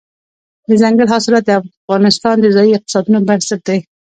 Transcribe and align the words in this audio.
دځنګل 0.67 1.07
حاصلات 1.13 1.43
د 1.45 1.51
افغانستان 1.61 2.35
د 2.39 2.45
ځایي 2.55 2.71
اقتصادونو 2.75 3.19
بنسټ 3.27 3.59
دی. 3.67 3.79